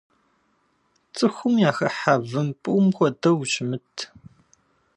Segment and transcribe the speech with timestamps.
[1.15, 3.97] Цӏыхум яхыхьэ, вымпӏум хуэдэу ущымыт.